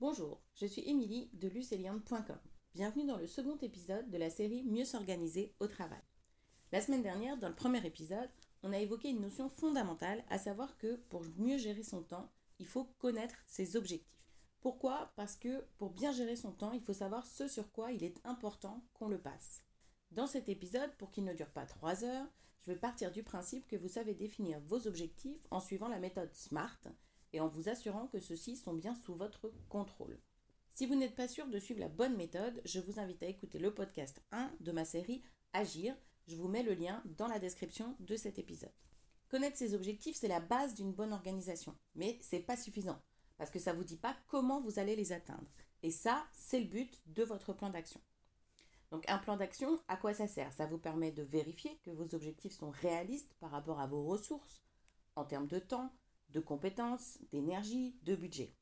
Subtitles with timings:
[0.00, 2.38] Bonjour, je suis Émilie de luceliande.com.
[2.74, 6.00] Bienvenue dans le second épisode de la série Mieux s'organiser au travail.
[6.72, 8.30] La semaine dernière, dans le premier épisode,
[8.62, 12.66] on a évoqué une notion fondamentale, à savoir que pour mieux gérer son temps, il
[12.66, 14.32] faut connaître ses objectifs.
[14.62, 15.12] Pourquoi?
[15.16, 18.24] Parce que pour bien gérer son temps, il faut savoir ce sur quoi il est
[18.24, 19.62] important qu'on le passe.
[20.12, 22.26] Dans cet épisode, pour qu'il ne dure pas 3 heures,
[22.62, 26.34] je vais partir du principe que vous savez définir vos objectifs en suivant la méthode
[26.34, 26.80] SMART
[27.32, 30.18] et en vous assurant que ceux-ci sont bien sous votre contrôle.
[30.70, 33.58] Si vous n'êtes pas sûr de suivre la bonne méthode, je vous invite à écouter
[33.58, 35.94] le podcast 1 de ma série Agir.
[36.26, 38.72] Je vous mets le lien dans la description de cet épisode.
[39.28, 43.00] Connaître ses objectifs, c'est la base d'une bonne organisation, mais c'est pas suffisant
[43.40, 45.48] parce que ça ne vous dit pas comment vous allez les atteindre.
[45.82, 47.98] Et ça, c'est le but de votre plan d'action.
[48.90, 50.52] Donc un plan d'action, à quoi ça sert?
[50.52, 54.62] Ça vous permet de vérifier que vos objectifs sont réalistes par rapport à vos ressources
[55.16, 55.90] en termes de temps,
[56.32, 58.54] de compétences, d'énergie, de budget.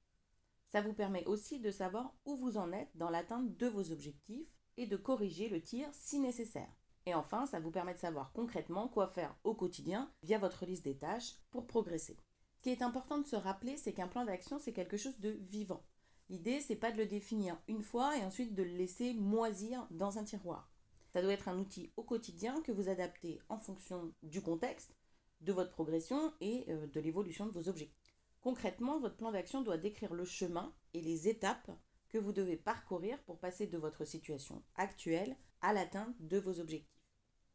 [0.67, 4.53] Ça vous permet aussi de savoir où vous en êtes dans l'atteinte de vos objectifs
[4.77, 6.71] et de corriger le tir si nécessaire.
[7.07, 10.85] Et enfin, ça vous permet de savoir concrètement quoi faire au quotidien via votre liste
[10.85, 12.19] des tâches pour progresser.
[12.59, 15.31] Ce qui est important de se rappeler, c'est qu'un plan d'action, c'est quelque chose de
[15.31, 15.83] vivant.
[16.29, 20.19] L'idée, c'est pas de le définir une fois et ensuite de le laisser moisir dans
[20.19, 20.71] un tiroir.
[21.11, 24.95] Ça doit être un outil au quotidien que vous adaptez en fonction du contexte
[25.41, 28.15] de votre progression et euh, de l'évolution de vos objectifs.
[28.41, 31.71] Concrètement, votre plan d'action doit décrire le chemin et les étapes
[32.09, 36.89] que vous devez parcourir pour passer de votre situation actuelle à l'atteinte de vos objectifs.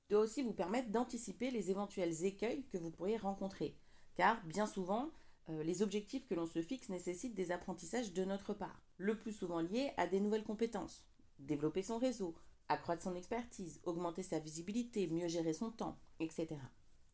[0.09, 3.77] Il doit aussi vous permettre d'anticiper les éventuels écueils que vous pourriez rencontrer,
[4.15, 5.11] car bien souvent,
[5.49, 9.33] euh, les objectifs que l'on se fixe nécessitent des apprentissages de notre part, le plus
[9.33, 11.05] souvent liés à des nouvelles compétences,
[11.39, 12.35] développer son réseau,
[12.69, 16.57] accroître son expertise, augmenter sa visibilité, mieux gérer son temps, etc.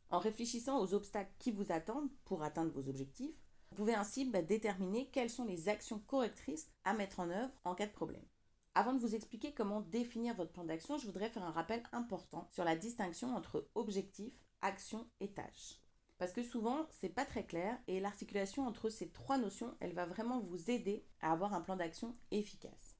[0.09, 3.35] En réfléchissant aux obstacles qui vous attendent pour atteindre vos objectifs,
[3.69, 7.75] vous pouvez ainsi bah, déterminer quelles sont les actions correctrices à mettre en œuvre en
[7.75, 8.25] cas de problème.
[8.73, 12.47] Avant de vous expliquer comment définir votre plan d'action, je voudrais faire un rappel important
[12.51, 15.79] sur la distinction entre objectif, action et tâche.
[16.17, 20.05] Parce que souvent, c'est pas très clair et l'articulation entre ces trois notions, elle va
[20.05, 22.95] vraiment vous aider à avoir un plan d'action efficace.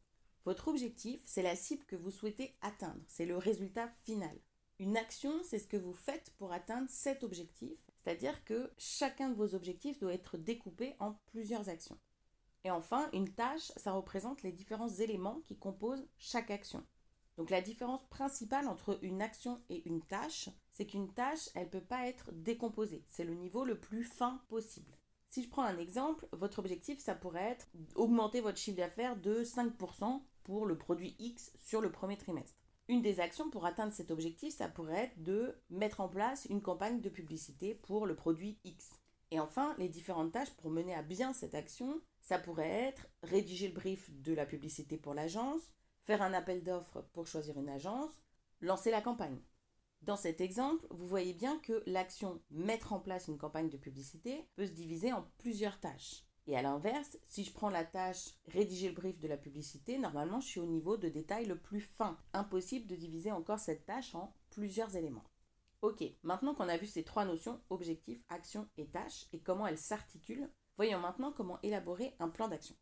[0.45, 4.37] Votre objectif, c'est la cible que vous souhaitez atteindre, c'est le résultat final.
[4.79, 9.35] Une action, c'est ce que vous faites pour atteindre cet objectif, c'est-à-dire que chacun de
[9.35, 11.99] vos objectifs doit être découpé en plusieurs actions.
[12.63, 16.85] Et enfin, une tâche, ça représente les différents éléments qui composent chaque action.
[17.35, 21.71] Donc la différence principale entre une action et une tâche, c'est qu'une tâche, elle ne
[21.71, 23.03] peut pas être décomposée.
[23.09, 24.97] C'est le niveau le plus fin possible.
[25.27, 29.43] Si je prends un exemple, votre objectif, ça pourrait être augmenter votre chiffre d'affaires de
[29.43, 32.58] 5% pour le produit X sur le premier trimestre.
[32.89, 36.63] Une des actions pour atteindre cet objectif, ça pourrait être de mettre en place une
[36.63, 38.95] campagne de publicité pour le produit X.
[39.29, 43.67] Et enfin, les différentes tâches pour mener à bien cette action, ça pourrait être rédiger
[43.67, 45.61] le brief de la publicité pour l'agence,
[46.01, 48.09] faire un appel d'offres pour choisir une agence,
[48.59, 49.37] lancer la campagne.
[50.01, 54.47] Dans cet exemple, vous voyez bien que l'action mettre en place une campagne de publicité
[54.55, 56.23] peut se diviser en plusieurs tâches.
[56.49, 60.41] Et à l'inverse, si je prends la tâche rédiger le brief de la publicité, normalement
[60.41, 62.17] je suis au niveau de détail le plus fin.
[62.33, 65.25] Impossible de diviser encore cette tâche en plusieurs éléments.
[65.83, 69.77] Ok, maintenant qu'on a vu ces trois notions, objectif, action et tâche, et comment elles
[69.77, 72.75] s'articulent, voyons maintenant comment élaborer un plan d'action.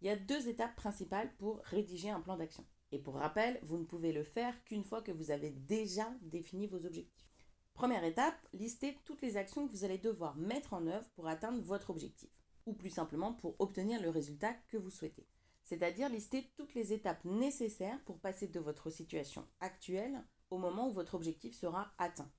[0.00, 2.64] Il y a deux étapes principales pour rédiger un plan d'action.
[2.92, 6.68] Et pour rappel, vous ne pouvez le faire qu'une fois que vous avez déjà défini
[6.68, 7.26] vos objectifs.
[7.72, 11.60] Première étape, listez toutes les actions que vous allez devoir mettre en œuvre pour atteindre
[11.60, 12.30] votre objectif
[12.66, 15.26] ou plus simplement pour obtenir le résultat que vous souhaitez.
[15.62, 20.92] C'est-à-dire lister toutes les étapes nécessaires pour passer de votre situation actuelle au moment où
[20.92, 22.30] votre objectif sera atteint.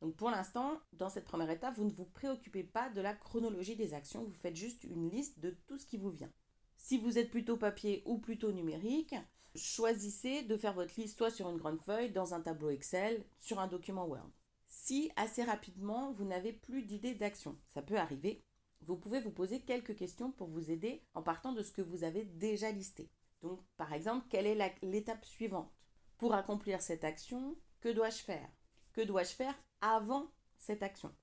[0.00, 3.76] Donc pour l'instant, dans cette première étape, vous ne vous préoccupez pas de la chronologie
[3.76, 6.30] des actions, vous faites juste une liste de tout ce qui vous vient.
[6.76, 9.14] Si vous êtes plutôt papier ou plutôt numérique,
[9.54, 13.60] choisissez de faire votre liste soit sur une grande feuille, dans un tableau Excel, sur
[13.60, 14.30] un document Word.
[14.66, 18.44] Si assez rapidement vous n'avez plus d'idées d'action, ça peut arriver,
[18.86, 22.04] vous pouvez vous poser quelques questions pour vous aider en partant de ce que vous
[22.04, 23.10] avez déjà listé.
[23.42, 25.72] Donc, par exemple, quelle est l'étape suivante?
[26.18, 28.48] Pour accomplir cette action, que dois-je faire?
[28.92, 31.14] Que dois-je faire avant cette action?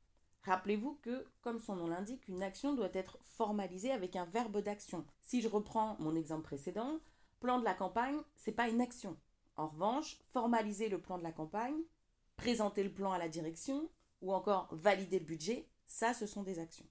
[0.44, 5.06] Rappelez-vous que, comme son nom l'indique, une action doit être formalisée avec un verbe d'action.
[5.22, 7.00] Si je reprends mon exemple précédent,
[7.40, 9.18] plan de la campagne, c'est pas une action.
[9.56, 11.80] En revanche, formaliser le plan de la campagne,
[12.38, 13.90] présenter le plan à la direction
[14.22, 16.88] ou encore valider le budget, ça ce sont des actions.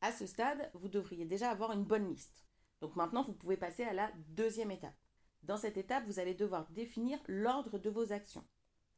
[0.00, 2.46] À ce stade, vous devriez déjà avoir une bonne liste.
[2.80, 4.94] Donc maintenant, vous pouvez passer à la deuxième étape.
[5.42, 8.44] Dans cette étape, vous allez devoir définir l'ordre de vos actions.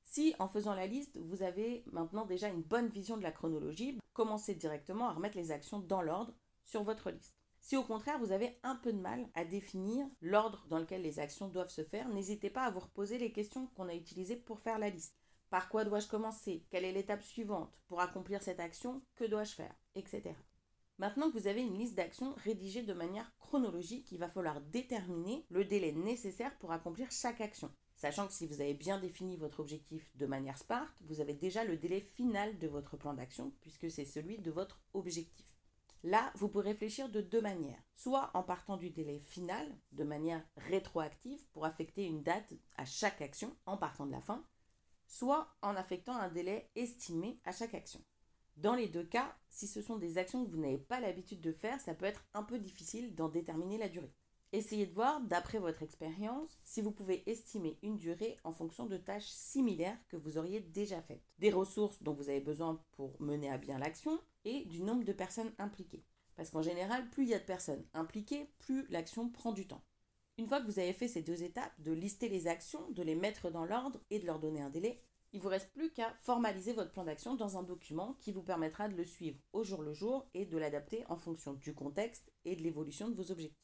[0.03, 3.99] Si en faisant la liste, vous avez maintenant déjà une bonne vision de la chronologie,
[4.13, 7.37] commencez directement à remettre les actions dans l'ordre sur votre liste.
[7.61, 11.21] Si au contraire vous avez un peu de mal à définir l'ordre dans lequel les
[11.21, 14.61] actions doivent se faire, n'hésitez pas à vous reposer les questions qu'on a utilisées pour
[14.61, 15.17] faire la liste.
[15.51, 16.65] Par quoi dois-je commencer?
[16.71, 17.81] Quelle est l'étape suivante?
[17.89, 19.75] Pour accomplir cette action, que dois-je faire?
[19.95, 20.35] Etc.
[21.01, 25.47] Maintenant que vous avez une liste d'actions rédigée de manière chronologique, il va falloir déterminer
[25.49, 27.73] le délai nécessaire pour accomplir chaque action.
[27.97, 31.65] Sachant que si vous avez bien défini votre objectif de manière Sparte, vous avez déjà
[31.65, 35.47] le délai final de votre plan d'action, puisque c'est celui de votre objectif.
[36.03, 37.83] Là, vous pouvez réfléchir de deux manières.
[37.95, 43.23] Soit en partant du délai final, de manière rétroactive, pour affecter une date à chaque
[43.23, 44.45] action, en partant de la fin,
[45.07, 48.05] soit en affectant un délai estimé à chaque action.
[48.57, 51.53] Dans les deux cas, si ce sont des actions que vous n'avez pas l'habitude de
[51.53, 54.13] faire, ça peut être un peu difficile d'en déterminer la durée.
[54.53, 58.97] Essayez de voir, d'après votre expérience, si vous pouvez estimer une durée en fonction de
[58.97, 63.49] tâches similaires que vous auriez déjà faites, des ressources dont vous avez besoin pour mener
[63.49, 66.05] à bien l'action et du nombre de personnes impliquées.
[66.35, 69.85] Parce qu'en général, plus il y a de personnes impliquées, plus l'action prend du temps.
[70.37, 73.15] Une fois que vous avez fait ces deux étapes, de lister les actions, de les
[73.15, 75.01] mettre dans l'ordre et de leur donner un délai,
[75.33, 78.89] il vous reste plus qu'à formaliser votre plan d'action dans un document qui vous permettra
[78.89, 82.57] de le suivre au jour le jour et de l'adapter en fonction du contexte et
[82.57, 83.57] de l'évolution de vos objectifs.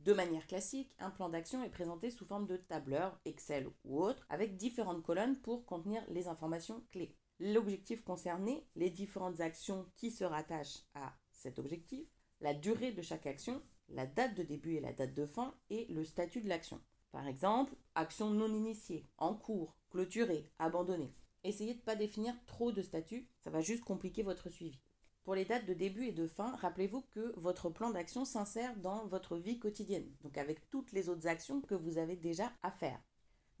[0.00, 4.26] De manière classique, un plan d'action est présenté sous forme de tableur, Excel ou autre,
[4.28, 7.16] avec différentes colonnes pour contenir les informations clés.
[7.40, 12.06] L'objectif concerné, les différentes actions qui se rattachent à cet objectif,
[12.40, 15.86] la durée de chaque action, la date de début et la date de fin et
[15.86, 16.80] le statut de l'action.
[17.14, 21.14] Par exemple, action non initiée, en cours, clôturée, abandonnée.
[21.44, 24.80] Essayez de ne pas définir trop de statuts, ça va juste compliquer votre suivi.
[25.22, 29.06] Pour les dates de début et de fin, rappelez-vous que votre plan d'action s'insère dans
[29.06, 33.00] votre vie quotidienne, donc avec toutes les autres actions que vous avez déjà à faire.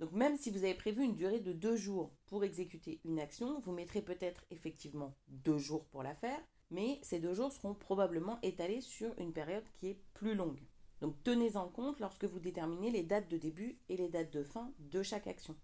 [0.00, 3.60] Donc même si vous avez prévu une durée de deux jours pour exécuter une action,
[3.60, 6.40] vous mettrez peut-être effectivement deux jours pour la faire,
[6.72, 10.60] mais ces deux jours seront probablement étalés sur une période qui est plus longue.
[11.04, 14.72] Donc tenez-en compte lorsque vous déterminez les dates de début et les dates de fin
[14.78, 15.54] de chaque action.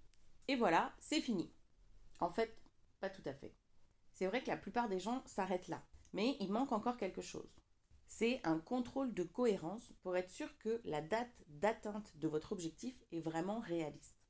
[0.48, 1.50] Et voilà, c'est fini.
[2.19, 2.62] En fait,
[3.00, 3.54] pas tout à fait.
[4.12, 5.82] C'est vrai que la plupart des gens s'arrêtent là.
[6.12, 7.62] Mais il manque encore quelque chose.
[8.06, 13.02] C'est un contrôle de cohérence pour être sûr que la date d'atteinte de votre objectif
[13.10, 14.20] est vraiment réaliste.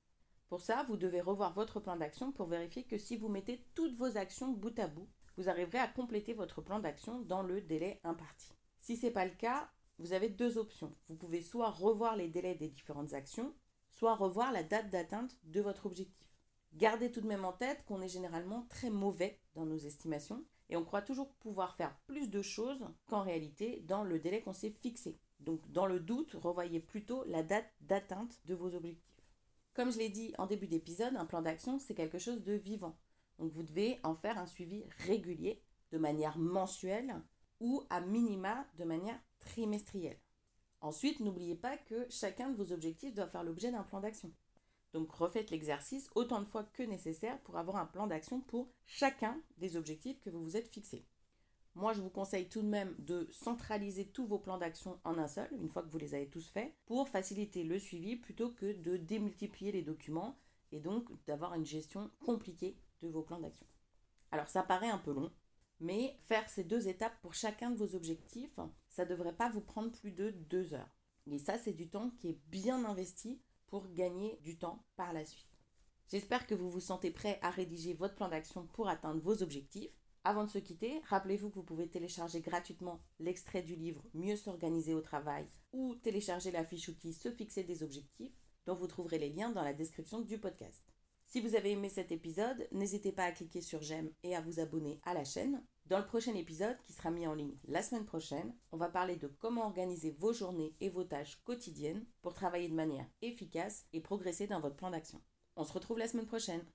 [0.48, 3.96] Pour ça, vous devez revoir votre plan d'action pour vérifier que si vous mettez toutes
[3.96, 7.98] vos actions bout à bout, vous arriverez à compléter votre plan d'action dans le délai
[8.04, 8.52] imparti.
[8.78, 10.90] Si ce n'est pas le cas, vous avez deux options.
[11.08, 13.54] Vous pouvez soit revoir les délais des différentes actions,
[13.90, 16.26] soit revoir la date d'atteinte de votre objectif.
[16.72, 20.76] Gardez tout de même en tête qu'on est généralement très mauvais dans nos estimations et
[20.76, 24.70] on croit toujours pouvoir faire plus de choses qu'en réalité dans le délai qu'on s'est
[24.70, 25.18] fixé.
[25.40, 29.04] Donc dans le doute, revoyez plutôt la date d'atteinte de vos objectifs.
[29.74, 32.96] Comme je l'ai dit en début d'épisode, un plan d'action, c'est quelque chose de vivant.
[33.38, 35.62] Donc vous devez en faire un suivi régulier,
[35.92, 37.20] de manière mensuelle
[37.58, 39.18] ou à minima de manière
[39.50, 40.20] trimestrielle.
[40.80, 44.32] Ensuite, n'oubliez pas que chacun de vos objectifs doit faire l'objet d'un plan d'action.
[44.92, 49.40] Donc refaites l'exercice autant de fois que nécessaire pour avoir un plan d'action pour chacun
[49.58, 51.04] des objectifs que vous vous êtes fixés.
[51.74, 55.28] Moi, je vous conseille tout de même de centraliser tous vos plans d'action en un
[55.28, 58.72] seul, une fois que vous les avez tous faits, pour faciliter le suivi plutôt que
[58.72, 60.36] de démultiplier les documents
[60.72, 63.66] et donc d'avoir une gestion compliquée de vos plans d'action.
[64.32, 65.30] Alors ça paraît un peu long,
[65.80, 69.60] mais faire ces deux étapes pour chacun de vos objectifs, ça ne devrait pas vous
[69.60, 70.96] prendre plus de deux heures.
[71.30, 75.24] Et ça, c'est du temps qui est bien investi pour gagner du temps par la
[75.24, 75.46] suite.
[76.08, 79.92] J'espère que vous vous sentez prêt à rédiger votre plan d'action pour atteindre vos objectifs.
[80.24, 84.92] Avant de se quitter, rappelez-vous que vous pouvez télécharger gratuitement l'extrait du livre Mieux s'organiser
[84.92, 89.30] au travail ou télécharger la fiche outil Se fixer des objectifs dont vous trouverez les
[89.30, 90.84] liens dans la description du podcast.
[91.32, 94.58] Si vous avez aimé cet épisode, n'hésitez pas à cliquer sur j'aime et à vous
[94.58, 95.64] abonner à la chaîne.
[95.86, 99.14] Dans le prochain épisode, qui sera mis en ligne la semaine prochaine, on va parler
[99.14, 104.00] de comment organiser vos journées et vos tâches quotidiennes pour travailler de manière efficace et
[104.00, 105.22] progresser dans votre plan d'action.
[105.54, 106.64] On se retrouve la semaine prochaine.